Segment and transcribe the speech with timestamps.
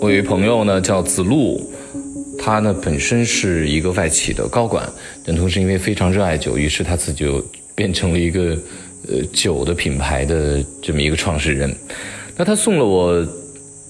[0.00, 1.60] 我有一朋友呢，叫子路，
[2.38, 4.90] 他呢本身是一个外企的高管，
[5.22, 7.44] 但同时因为非常热爱酒，于是他自己就
[7.74, 8.56] 变成了一个
[9.06, 11.70] 呃酒的品牌的这么一个创始人。
[12.38, 13.22] 那他送了我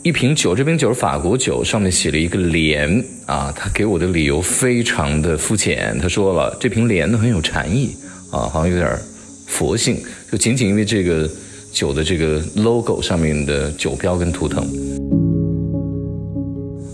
[0.03, 3.53] 一瓶酒，这瓶酒是法国酒，上面写了一个莲啊。
[3.55, 7.95] 他给我的理由非常的肤浅，他说了这瓶莲呢很有禅意
[8.33, 8.99] 啊，好像有点
[9.47, 9.99] 佛性，
[10.33, 11.31] 就仅仅因为这个
[11.73, 14.67] 酒的这个 logo 上面的酒标跟图腾。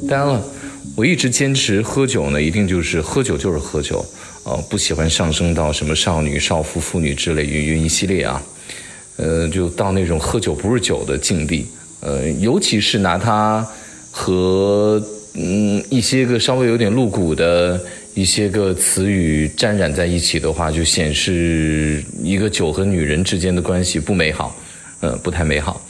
[0.08, 0.42] 当然了，
[0.96, 4.04] 我一直坚持喝酒呢，一定就是喝酒就是喝酒，
[4.44, 8.42] 呃，不喜欢上升到什么少女、少妇、妇女之类云云一系列啊，
[9.16, 11.66] 呃，就到那种喝酒不是酒的境地，
[12.00, 13.66] 呃，尤其是拿它
[14.12, 15.02] 和
[15.34, 17.80] 嗯一些个稍微有点露骨的
[18.16, 24.56] 一些个词语沾染在一起的话，就显示一个酒和女人之间的关系不美好，
[25.00, 25.80] 呃，不太美好。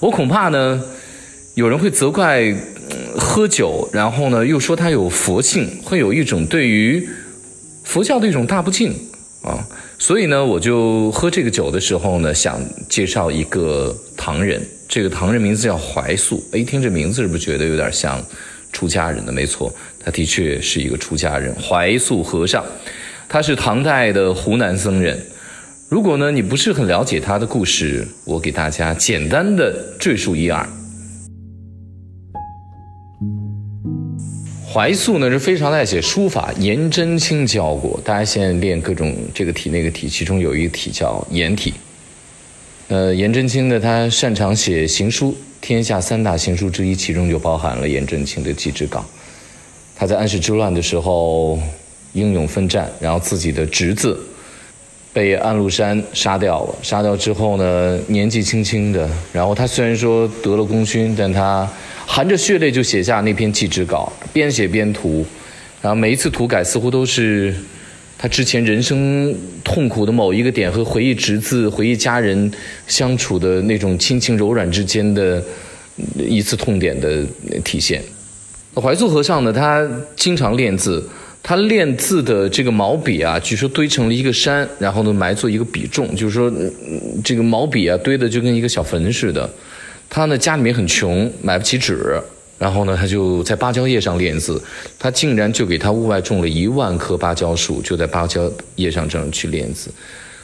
[0.00, 0.82] 我恐怕呢，
[1.54, 2.52] 有人会责怪。
[3.18, 7.04] 喝酒，然后呢，又说他有佛性，会有一种对于
[7.82, 8.94] 佛教的一种大不敬
[9.42, 9.66] 啊。
[9.98, 14.62] 所以呢，我就喝这个酒的时候呢，想介绍一个唐人。
[14.88, 16.40] 这个唐人名字叫怀素。
[16.52, 18.24] 一听这名字是不是觉得有点像
[18.76, 19.32] 出家人的？
[19.32, 22.62] 没错，他的确是一个出家人，怀素和尚。
[23.26, 25.18] 他是唐代的湖南僧人。
[25.88, 30.68] 如果呢，你不是很了解他的故事，我给大家简单的赘述一二。
[34.70, 37.98] 怀素呢是非常爱写书法，颜真卿教过。
[38.04, 41.72] 大家现在练各种这个体那个体，其中有一个体叫颜体。
[42.88, 45.34] 呃，颜真卿呢，他擅长写行书，
[45.66, 49.00] 天下三大行书之一，其中就包含了颜真卿的《祭侄稿》。
[49.96, 51.58] 他在安史之乱的时候
[52.12, 54.16] 英勇奋战，然后自己的侄子
[55.12, 56.74] 被安禄山杀掉了。
[56.84, 61.68] 杀掉之后呢，年纪轻轻的，然后他虽然说得了功勋，但他。
[62.08, 65.26] 含着血泪就写下那篇祭侄稿，边写边涂，
[65.82, 67.52] 然后每一次涂改似乎都是
[68.18, 72.50] 他之前人生痛苦的某一个点和回忆侄子、回忆家人
[72.86, 75.42] 相处的那种亲情柔软之间的
[76.16, 77.24] 一次痛点的
[77.62, 78.02] 体现。
[78.74, 81.02] 怀素和尚呢，他经常练字，
[81.42, 86.52] 他练字的这个毛笔啊，据说堆成了一个山，然后呢埋作一个笔重，就是说
[87.22, 89.48] 这个毛笔啊堆的就跟一个小坟似的。
[90.08, 92.20] 他呢家里面很穷，买不起纸，
[92.58, 94.62] 然后呢他就在芭蕉叶上练字。
[94.98, 99.90] 他竟然就给他屋外种了一万棵芭蕉树，就在芭蕉叶上这样去练字。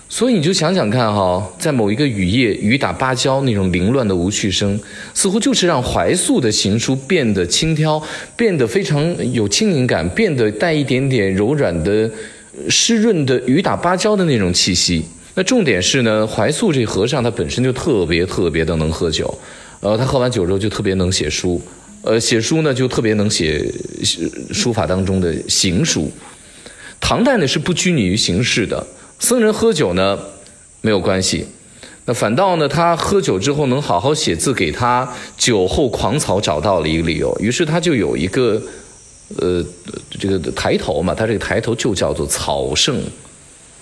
[0.08, 4.78] 所以你就想想看哈，在某一个雨夜，雨打芭蕉那种凌乱的无趣声，
[5.14, 8.02] 似乎就是让怀素的行书变得轻佻，
[8.36, 12.10] 变得非常有轻盈感，变得带一点点柔软的、
[12.68, 15.02] 湿润的雨打芭蕉的那种气息。
[15.34, 19.34] 那重点是呢，怀素这和尚他本身就特别特别的能喝酒，
[19.80, 21.58] 呃，他喝完酒之后就特别能写书，
[22.02, 23.64] 呃，写书呢就特别能写
[24.52, 26.10] 书法当中的行书。
[27.00, 28.86] 唐代呢是不拘泥于形式的，
[29.18, 30.18] 僧人喝酒呢
[30.80, 31.46] 没有关系，
[32.04, 38.60] 那反倒呢他喝酒之后能好好写字，给他酒后狂草找到了一个理由，于是他就有一个
[39.36, 39.64] 呃
[40.10, 43.00] 这个抬头嘛，他这个抬头就叫做草圣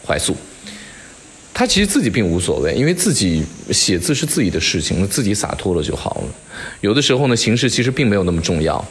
[0.07, 0.37] 怀素。
[1.61, 6.25] 他其实自己并无所谓，因为自己写字是自己的事情，自己洒脱了就好了。
[6.81, 8.83] 有的时候呢，形式其实并没有那么重要。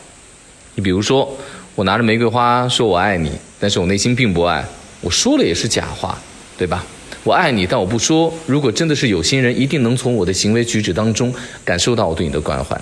[0.75, 1.35] 你比如说，
[1.73, 4.63] 我拿着玫瑰花说我爱你，但是我内心并不爱，
[5.01, 6.15] 我说了也是假话，
[6.59, 6.85] 对吧？
[7.23, 8.31] 我爱你，但我不说。
[8.45, 11.33] 如果真的是有心人，一定能从我的行为举止当中
[11.65, 12.79] 感受到我对你的关怀。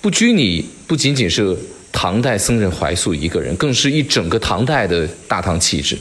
[0.00, 1.56] 不拘泥，不仅仅是
[1.92, 5.96] 唐代僧人怀素一个人，更是一整个唐代的大唐气质。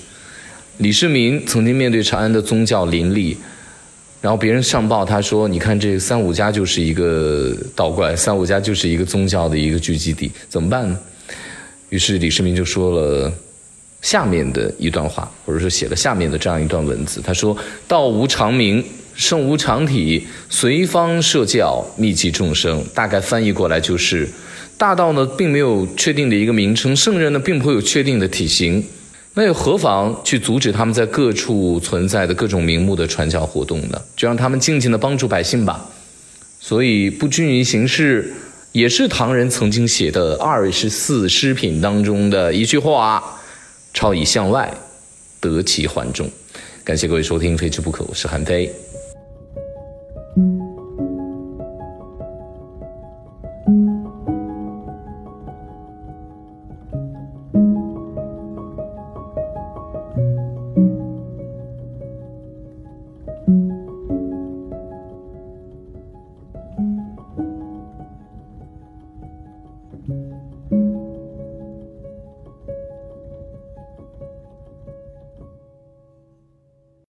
[0.78, 3.38] 李世民曾经面对长安的宗教林立，
[4.22, 11.00] 然后别人上报他说：“你看这三五家就是一个道观，三五家就是一个宗教的一个聚集地，怎么办呢？”
[11.90, 13.32] 于是李世民就说了
[14.02, 17.22] 下面的一段话，或者说写了下面的这样一段文字。
[17.24, 17.56] 他说
[17.88, 18.84] ：“道无常名，
[19.14, 24.28] 圣无常体，随方设教，密集众生。”大概翻译过来就是：
[24.78, 28.84] 大道呢并没有确定的一个名称，圣人呢并不会有确定的体型。
[29.38, 34.02] 那又何妨去阻止他们在各处存在的各种名目的传教活动呢？
[34.16, 35.86] 就让他们静静的帮助百姓吧。
[36.62, 38.34] 所以不拘泥形式，
[38.72, 43.22] 也是唐人曾经写的二十四诗品当中的一句话
[43.94, 44.74] ：“超以向外，
[45.42, 46.30] 得其环中。”
[46.86, 48.74] 感谢各位收听《非之不可》，我是韩非。